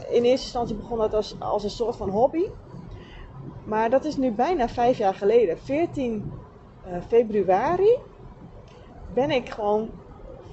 [0.10, 2.46] in eerste instantie begon dat als, als een soort van hobby.
[3.66, 5.58] Maar dat is nu bijna vijf jaar geleden.
[5.58, 6.32] 14
[6.88, 7.98] uh, eh, februari
[9.14, 9.90] ben ik gewoon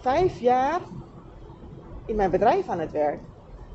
[0.01, 0.81] vijf jaar
[2.05, 3.21] in mijn bedrijf aan het werk.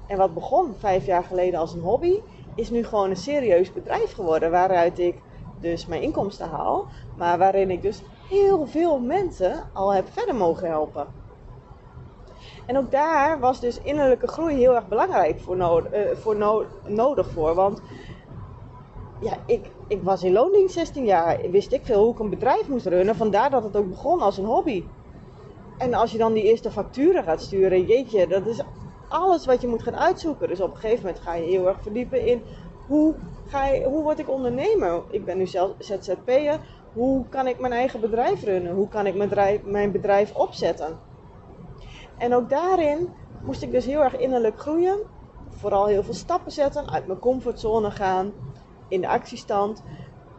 [0.08, 2.20] En wat begon vijf jaar geleden als een hobby,
[2.56, 4.52] is nu gewoon een serieus bedrijf geworden.
[4.52, 5.16] Waaruit ik
[5.60, 6.88] dus mijn inkomsten haal.
[7.18, 8.04] Maar waarin ik dus
[8.34, 11.08] heel veel mensen al heb verder mogen helpen.
[12.66, 17.30] En ook daar was dus innerlijke groei heel erg belangrijk voor, uh, voor no nodig
[17.30, 17.56] voor.
[17.56, 17.82] Want
[19.20, 21.40] ja, ik, ik was in loondienst 16 jaar.
[21.52, 23.16] Wist ik veel hoe ik een bedrijf moest runnen.
[23.16, 24.86] Vandaar dat het ook begon als een hobby.
[25.78, 28.62] En als je dan die eerste facturen gaat sturen, jeetje, dat is
[29.10, 30.48] alles wat je moet gaan uitzoeken.
[30.48, 32.42] Dus op een gegeven moment ga je heel erg verdiepen in
[32.88, 33.16] hoe,
[33.48, 35.02] ga je, hoe word ik ondernemer?
[35.10, 36.60] Ik ben nu zelf ZZP'er.
[36.94, 38.74] Hoe kan ik mijn eigen bedrijf runnen?
[38.74, 41.00] Hoe kan ik mijn bedrijf, mijn bedrijf opzetten?
[42.18, 43.10] En ook daarin
[43.42, 45.00] moest ik dus heel erg innerlijk groeien.
[45.50, 48.32] Vooral heel veel stappen zetten, uit mijn comfortzone gaan,
[48.88, 49.84] in de actiestand.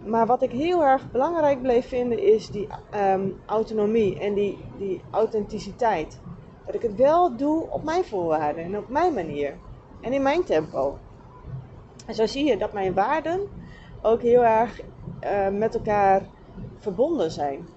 [0.05, 5.03] Maar wat ik heel erg belangrijk bleef vinden is die ehm, autonomie en die, die
[5.11, 6.21] authenticiteit.
[6.67, 9.57] Dat ik het wel doe op mijn voorwaarden en op mijn manier
[10.01, 10.99] en in mijn tempo.
[12.07, 13.41] En zo zie je dat mijn waarden
[14.03, 14.81] ook heel erg
[15.25, 16.23] uh, met elkaar
[16.85, 17.69] verbonden zijn.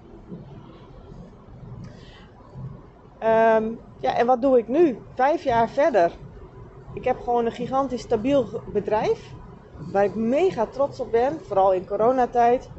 [3.22, 4.98] Um, ja, en wat doe ik nu?
[5.14, 6.12] Vijf jaar verder.
[6.94, 9.32] Ik heb gewoon een gigantisch stabiel bedrijf.
[9.92, 11.40] Waar ik mega trots op ben.
[11.40, 12.70] Vooral in coronatijd.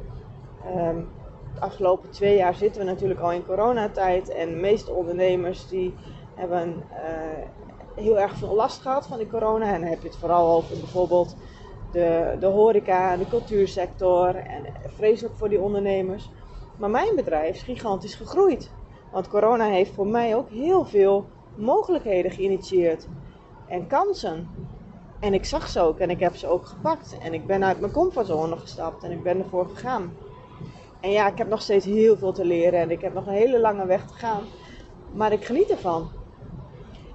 [0.76, 1.08] Um,
[1.54, 4.28] de afgelopen twee jaar zitten we natuurlijk al in coronatijd.
[4.28, 5.94] En de meeste ondernemers die
[6.34, 9.74] hebben uh, heel erg veel last gehad van die corona.
[9.74, 11.36] En dan heb je het vooral over bijvoorbeeld
[11.92, 14.34] de, de horeca, de cultuursector.
[14.34, 16.30] En vreselijk voor die ondernemers.
[16.78, 18.70] Maar mijn bedrijf is gigantisch gegroeid.
[19.12, 21.26] Want corona heeft voor mij ook heel veel
[21.56, 23.06] mogelijkheden geïnitieerd
[23.68, 24.48] en kansen.
[25.20, 27.18] En ik zag ze ook en ik heb ze ook gepakt.
[27.18, 30.12] En ik ben uit mijn comfortzone gestapt en ik ben ervoor gegaan.
[31.00, 33.32] En ja, ik heb nog steeds heel veel te leren en ik heb nog een
[33.32, 34.42] hele lange weg te gaan.
[35.12, 36.10] Maar ik geniet ervan.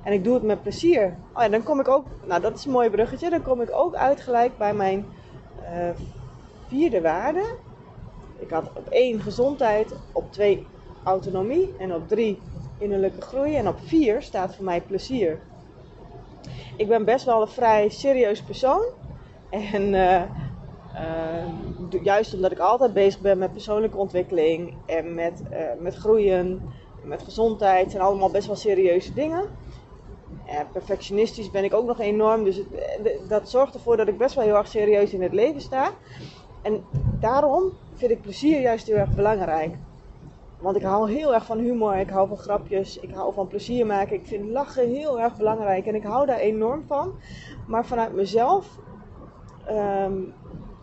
[0.06, 1.18] En ik doe het met plezier.
[1.34, 3.70] Oh ja, dan kom ik ook, nou dat is een mooi bruggetje, dan kom ik
[3.72, 5.06] ook uit gelijk bij mijn
[5.62, 5.90] uh,
[6.68, 7.44] vierde waarde.
[8.40, 10.68] Ik had op één gezondheid, op twee
[11.04, 12.42] autonomie en op drie
[12.78, 15.40] innerlijke groei en op vier staat voor mij plezier.
[16.78, 18.84] Ik ben best wel een vrij serieus persoon
[19.50, 20.22] en uh,
[20.94, 25.42] uh, juist omdat ik altijd bezig ben met persoonlijke ontwikkeling en met,
[25.80, 26.62] met groeien,
[27.04, 29.64] met gezondheid, zijn allemaal best wel serieuze dingen.
[30.72, 34.44] Perfectionistisch ben ik ook nog enorm, dus het, dat zorgt ervoor dat ik best wel
[34.44, 35.92] heel erg serieus in het leven sta.
[36.62, 36.84] En
[37.20, 39.76] daarom vind ik plezier juist heel erg belangrijk.
[40.60, 43.86] Want ik hou heel erg van humor, ik hou van grapjes, ik hou van plezier
[43.86, 44.16] maken.
[44.16, 47.12] Ik vind lachen heel erg belangrijk en ik hou daar enorm van.
[47.68, 48.68] Maar vanuit mezelf,
[49.70, 50.34] um,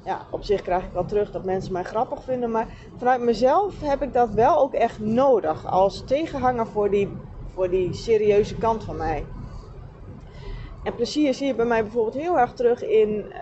[0.05, 2.51] ja, op zich krijg ik wel terug dat mensen mij grappig vinden.
[2.51, 7.09] Maar vanuit mezelf heb ik dat wel ook echt nodig als tegenhanger voor die,
[7.55, 9.25] voor die serieuze kant van mij.
[10.83, 13.35] En plezier zie je bij mij bijvoorbeeld heel erg terug in uh,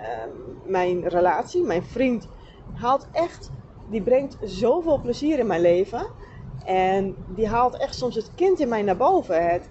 [0.65, 1.63] mijn relatie.
[1.63, 2.29] Mijn vriend
[2.75, 3.51] haalt echt,
[3.91, 6.07] die brengt zoveel plezier in mijn leven.
[6.65, 9.51] En die haalt echt soms het kind in mij naar boven.
[9.51, 9.71] Het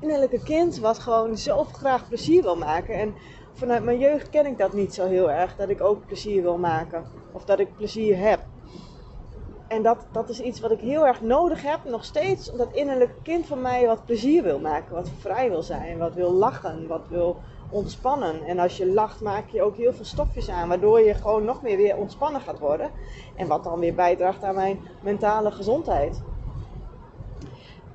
[0.00, 2.94] innerlijke kind wat gewoon zo graag plezier wil maken.
[2.94, 3.14] En
[3.52, 5.56] vanuit mijn jeugd ken ik dat niet zo heel erg.
[5.56, 7.06] Dat ik ook plezier wil maken.
[7.32, 8.46] Of dat ik plezier heb.
[9.68, 11.78] En dat, dat is iets wat ik heel erg nodig heb.
[11.84, 14.94] Nog steeds dat innerlijke kind van mij wat plezier wil maken.
[14.94, 15.98] Wat vrij wil zijn.
[15.98, 16.86] Wat wil lachen.
[16.86, 17.36] Wat wil
[17.70, 18.44] ontspannen.
[18.44, 20.68] En als je lacht maak je ook heel veel stofjes aan.
[20.68, 22.90] Waardoor je gewoon nog meer weer ontspannen gaat worden.
[23.36, 26.22] En wat dan weer bijdraagt aan mijn mentale gezondheid.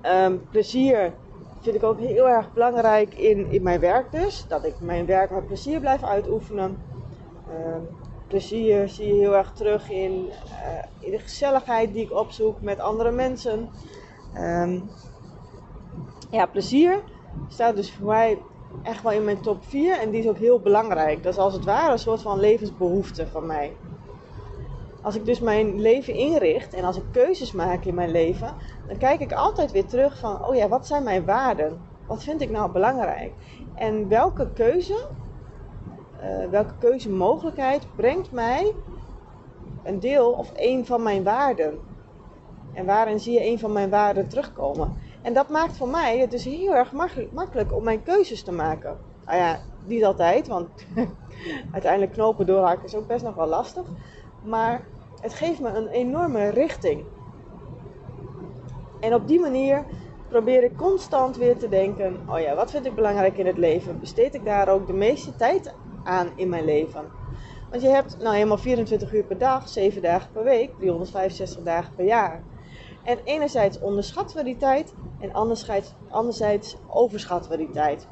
[0.06, 1.14] Um, plezier
[1.62, 4.46] vind ik ook heel erg belangrijk in, in mijn werk dus.
[4.48, 6.78] Dat ik mijn werk met plezier blijf uitoefenen.
[7.50, 7.88] Um,
[8.30, 12.80] plezier zie je heel erg terug in, uh, in de gezelligheid die ik opzoek met
[12.80, 13.70] andere mensen.
[14.38, 14.90] Um,
[16.30, 17.04] ja, plezier
[17.48, 18.42] staat dus voor mij
[18.84, 21.24] echt wel in mijn top 4 en die is ook heel belangrijk.
[21.24, 23.76] Dat is als het ware een soort van levensbehoefte van mij.
[25.02, 28.54] Als ik dus mijn leven inricht en als ik keuzes maak in mijn leven,
[28.88, 31.82] dan kijk ik altijd weer terug van, oh ja, wat zijn mijn waarden?
[32.08, 33.34] Wat vind ik nou belangrijk?
[33.76, 35.08] En welke keuze,
[36.24, 38.74] uh, welke keuzemogelijkheid brengt mij
[39.84, 41.80] een deel of een van mijn waarden?
[42.74, 44.94] En waarin zie je een van mijn waarden terugkomen?
[45.22, 46.92] En dat maakt voor mij het dus heel erg
[47.32, 48.98] makkelijk, om mijn keuzes te maken.
[49.26, 50.70] Nou ja, niet altijd, want
[51.72, 53.84] uiteindelijk knopen doorhaken is ook best nog wel lastig.
[54.44, 54.82] Maar
[55.22, 57.04] het geeft me een enorme richting.
[59.00, 59.86] En op die manier
[60.28, 64.00] probeer ik constant weer te denken: oh ja, wat vind ik belangrijk in het leven?
[64.00, 65.74] Besteed ik daar ook de meeste tijd
[66.10, 67.06] aan in mijn leven?
[67.70, 71.96] Want je hebt nou helemaal 24 uur per dag, 7 dagen per week, 365 dagen
[71.96, 72.44] per jaar.
[73.04, 75.34] En enerzijds onderschatten we die tijd en
[76.10, 78.08] anderzijds, overschatten we die tijd.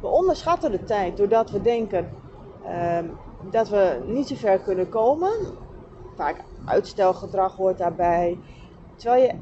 [0.00, 2.10] We onderschatten de tijd doordat we denken
[2.64, 3.06] ehm,
[3.50, 5.30] dat we niet zo ver kunnen komen.
[6.14, 8.38] Vaak uitstelgedrag hoort daarbij.
[8.96, 9.34] Terwijl je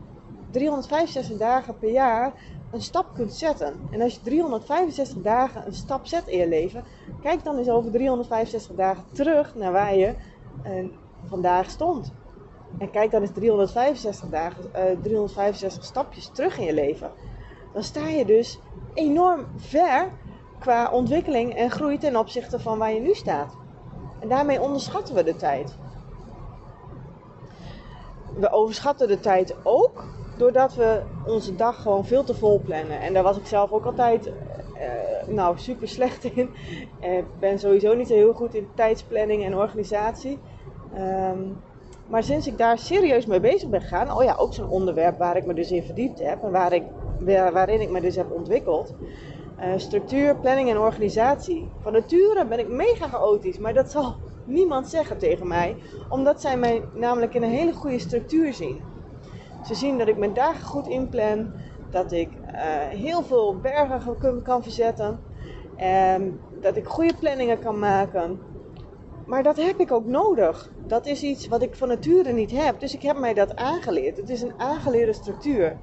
[0.50, 2.32] 365 dagen per jaar
[2.74, 3.88] een stap kunt zetten.
[3.90, 6.84] En als je 365 dagen een stap zet in je leven,
[7.22, 10.14] kijk dan eens over 365 dagen terug naar waar je
[10.66, 10.84] uh,
[11.24, 12.12] vandaag stond.
[12.78, 17.10] En kijk dan eens 365 dagen, uh, eh, 365 stapjes terug in je leven.
[17.72, 18.58] Dan sta je dus
[18.94, 20.10] enorm ver
[20.58, 23.56] qua ontwikkeling en groei ten opzichte van waar je nu staat.
[24.20, 25.76] En daarmee onderschatten we de tijd.
[28.36, 30.04] We overschatten de tijd ook
[30.36, 33.00] doordat we onze dag gewoon veel te vol plannen.
[33.00, 36.50] En daar was ik zelf ook altijd uh, nou, super slecht in.
[37.00, 40.38] Ik ben sowieso niet zo heel goed in tijdsplanning en organisatie.
[40.98, 41.56] Um,
[42.06, 45.36] maar sinds ik daar serieus mee bezig ben gegaan, oh ja, ook zo'n onderwerp waar
[45.36, 46.82] ik me dus in verdiept heb en waar ik,
[47.52, 48.94] waarin ik me dus heb ontwikkeld.
[49.60, 51.68] Uh, structuur, planning en organisatie.
[51.80, 55.76] Van nature ben ik mega chaotisch, maar dat zal niemand zeggen tegen mij,
[56.08, 58.80] omdat zij mij namelijk in een hele goede structuur zien.
[59.64, 61.52] Ze zien dat ik mijn dagen goed inplan,
[61.90, 65.20] dat ik uh, heel veel bergen kan verzetten,
[65.76, 68.40] en dat ik goede planningen kan maken.
[69.26, 70.70] Maar dat heb ik ook nodig.
[70.86, 72.80] Dat is iets wat ik van nature niet heb.
[72.80, 74.16] Dus ik heb mij dat aangeleerd.
[74.16, 75.76] Het is een aangeleerde structuur.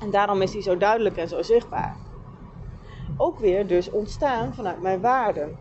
[0.00, 1.96] En daarom is die zo duidelijk en zo zichtbaar.
[3.16, 5.56] Ook weer dus ontstaan vanuit mijn waarden.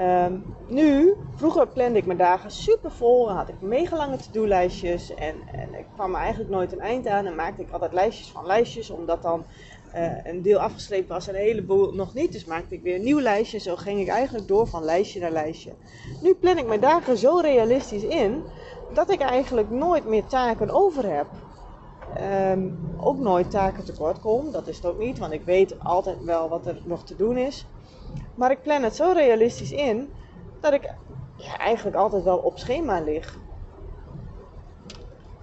[0.00, 3.30] Um, nu, vroeger plande ik mijn dagen super vol.
[3.32, 5.14] Had ik mega lange to-do-lijstjes.
[5.14, 7.26] En, en ik kwam er eigenlijk nooit een eind aan.
[7.26, 8.90] En maakte ik altijd lijstjes van lijstjes.
[8.90, 9.44] Omdat dan
[9.94, 12.32] uh, een deel afgestreept was en een heleboel nog niet.
[12.32, 13.58] Dus maakte ik weer een nieuw lijstje.
[13.58, 15.72] Zo ging ik eigenlijk door van lijstje naar lijstje.
[16.22, 18.42] Nu plan ik mijn dagen zo realistisch in
[18.92, 21.26] dat ik eigenlijk nooit meer taken over heb.
[22.52, 24.52] Um, ook nooit taken tekort kom.
[24.52, 27.36] Dat is het ook niet, want ik weet altijd wel wat er nog te doen
[27.36, 27.66] is.
[28.34, 30.12] Maar ik plan het zo realistisch in
[30.60, 30.94] dat ik
[31.36, 33.38] ja, eigenlijk altijd wel op schema lig.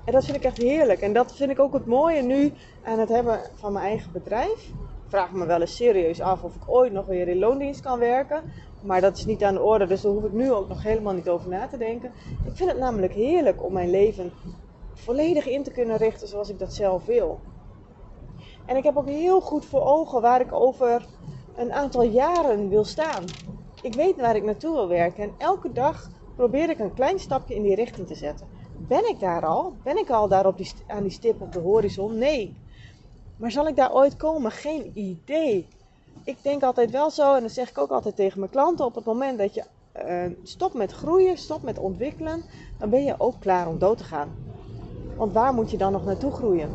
[0.06, 1.02] En dat vind ik echt heerlijk.
[1.02, 2.54] En dat vind ik ook het mooie nu
[2.84, 4.70] aan het hebben van mijn eigen bedrijf.
[4.70, 8.00] Ik vraag me wel eens serieus af of ik ooit nog weer in loondienst kan
[8.00, 8.44] werken.
[8.82, 11.14] Maar dat is niet aan de orde, dus daar hoef ik nu ook nog helemaal
[11.14, 12.12] niet over na te denken.
[12.46, 14.32] Ik vind het namelijk heerlijk om mijn leven
[14.94, 17.40] volledig in te kunnen richten zoals ik dat zelf wil.
[18.66, 21.06] En ik heb ook heel goed voor ogen waar ik over
[21.56, 23.24] een aantal jaren wil staan.
[23.82, 27.56] Ik weet waar ik naartoe wil werken en elke dag probeer ik een klein stapje
[27.56, 28.48] in die richting te zetten.
[28.88, 29.74] Ben ik daar al?
[29.84, 32.18] Ben ik al daar op die, aan die stip op de horizon?
[32.18, 32.56] Nee.
[33.38, 34.52] Maar zal ik daar ooit komen?
[34.52, 35.68] Geen idee.
[36.24, 38.96] Ik denk altijd wel zo, en dat zeg ik ook altijd tegen mijn klanten: op
[38.96, 39.64] het moment dat je
[40.06, 42.44] uh, stopt met groeien, stopt met ontwikkelen,
[42.78, 44.36] dan ben je ook klaar om dood te gaan.
[45.16, 46.70] Want waar moet je dan nog naartoe groeien?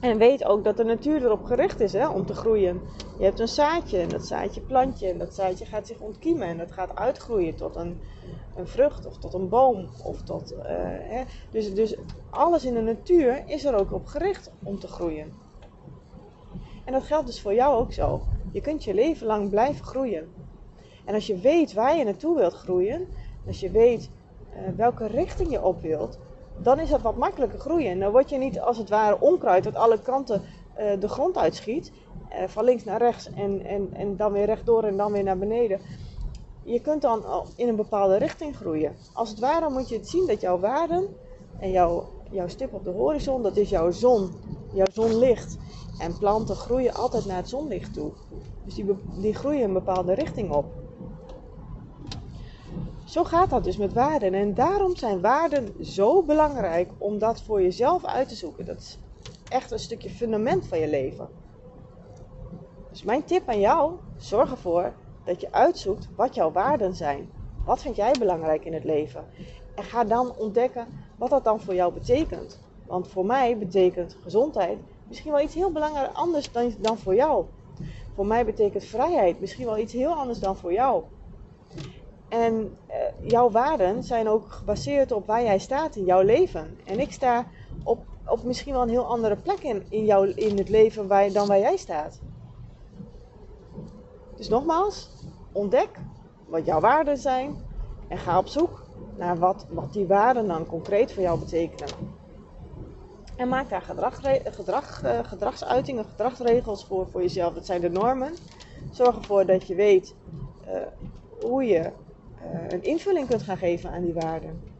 [0.00, 2.80] En weet ook dat de natuur erop gericht is hè, om te groeien.
[3.18, 6.48] Je hebt een zaadje en dat zaadje plant je en dat zaadje gaat zich ontkiemen
[6.48, 8.00] en dat gaat uitgroeien tot een,
[8.56, 9.88] een vrucht of tot een boom.
[10.04, 10.58] Of tot, uh,
[11.00, 11.22] hè.
[11.50, 11.96] Dus, dus
[12.30, 15.32] alles in de natuur is er ook op gericht om te groeien.
[16.84, 18.22] En dat geldt dus voor jou ook zo.
[18.52, 20.32] Je kunt je leven lang blijven groeien.
[21.04, 23.06] En als je weet waar je naartoe wilt groeien,
[23.46, 24.10] als je weet
[24.50, 26.18] uh, welke richting je op wilt,
[26.62, 27.90] dan is dat wat makkelijker groeien.
[27.90, 30.42] En dan word je niet als het ware onkruid dat alle kanten
[30.98, 31.92] de grond uitschiet.
[32.32, 35.38] Uh, van links naar rechts en, en, en dan weer rechtdoor en dan weer naar
[35.38, 35.80] beneden.
[36.62, 37.24] Je kunt dan
[37.56, 38.96] in een bepaalde richting groeien.
[39.12, 41.16] Als het ware moet je het zien dat jouw waarden
[41.58, 44.30] en jouw, jouw stip op de horizon, dat is jouw zon,
[44.72, 45.56] jouw zonlicht.
[45.98, 48.12] En planten groeien altijd naar het zonlicht toe.
[48.64, 48.84] Dus die,
[49.20, 50.64] die groeien een bepaalde richting op.
[53.04, 54.34] Zo gaat dat dus met waarden.
[54.34, 58.66] En daarom zijn waarden zo belangrijk om dat voor jezelf uit te zoeken.
[58.66, 58.98] Dat
[59.48, 61.28] echt een stukje fundament van je leven.
[62.90, 64.92] Dus mijn tip aan jou: zorg ervoor
[65.24, 67.30] dat je uitzoekt wat jouw waarden zijn.
[67.64, 69.24] Wat vind jij belangrijk in het leven?
[69.74, 72.60] En ga dan ontdekken wat dat dan voor jou betekent.
[72.86, 74.78] Want voor mij betekent gezondheid
[75.08, 77.44] misschien wel iets heel belangrijk anders dan, dan voor jou.
[78.14, 81.02] Voor mij betekent vrijheid misschien wel iets heel anders dan voor jou.
[82.28, 86.78] En uh, jouw waarden zijn ook gebaseerd op waar jij staat in jouw leven.
[86.84, 87.46] En ik sta
[88.26, 91.48] op misschien wel een heel andere plek in, in, jou, in het leven waar, dan
[91.48, 92.20] waar jij staat.
[94.36, 95.10] Dus nogmaals,
[95.52, 95.90] ontdek
[96.46, 97.56] wat jouw waarden zijn
[98.08, 98.84] en ga op zoek
[99.16, 102.14] naar wat, wat die waarden dan concreet voor jou betekenen.
[103.36, 107.54] En maak daar gedrag, gedrag, uh, gedragsuitingen, gedragsregels voor voor jezelf.
[107.54, 108.34] Dat zijn de normen.
[108.90, 110.14] Zorg ervoor dat je weet
[110.66, 110.76] uh,
[111.40, 114.75] hoe je uh, een invulling kunt gaan geven aan die waarden.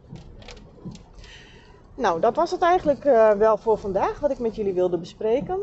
[1.97, 5.59] Nou, dat was het eigenlijk uh, wel voor vandaag wat ik met jullie wilde bespreken.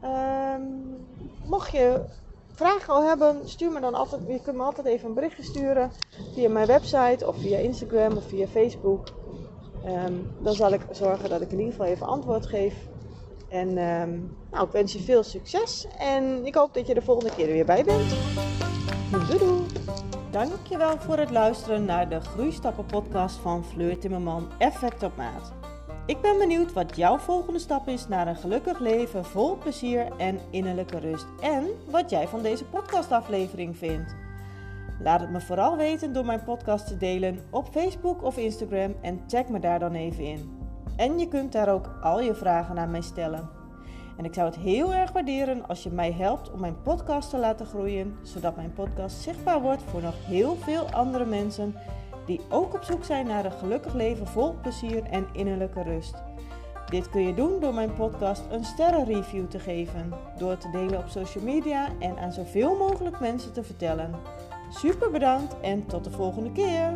[0.00, 0.62] Ehm,
[1.44, 2.00] mocht je
[2.54, 4.22] vragen al hebben, stuur me dan altijd.
[4.26, 5.90] Je kunt me altijd even een berichtje sturen
[6.34, 9.06] via mijn website of via Instagram of via Facebook.
[9.84, 12.74] Ehm, dan zal ik zorgen dat ik in ieder geval even antwoord geef.
[13.48, 14.18] En ehm,
[14.50, 17.64] nou, ik wens je veel succes en ik hoop dat je de volgende keer weer
[17.64, 18.14] bij bent.
[19.10, 19.62] Doei doei!
[20.30, 25.61] Dankjewel voor het luisteren naar de Groeistappen podcast van Fleur Timmerman Effect op Maat.
[26.12, 30.38] Ik ben benieuwd wat jouw volgende stap is naar een gelukkig leven vol plezier en
[30.50, 31.26] innerlijke rust.
[31.40, 34.14] En wat jij van deze podcastaflevering vindt.
[35.00, 39.26] Laat het me vooral weten door mijn podcast te delen op Facebook of Instagram en
[39.26, 40.58] tag me daar dan even in.
[40.96, 43.48] En je kunt daar ook al je vragen aan mij stellen.
[44.16, 47.38] En ik zou het heel erg waarderen als je mij helpt om mijn podcast te
[47.38, 51.74] laten groeien, zodat mijn podcast zichtbaar wordt voor nog heel veel andere mensen
[52.26, 56.14] die ook op zoek zijn naar een gelukkig leven vol plezier en innerlijke rust.
[56.88, 61.08] Dit kun je doen door mijn podcast een sterrenreview te geven, door te delen op
[61.08, 64.14] social media en aan zoveel mogelijk mensen te vertellen.
[64.70, 66.94] Super bedankt en tot de volgende keer!